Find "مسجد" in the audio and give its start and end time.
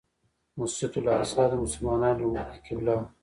0.59-0.91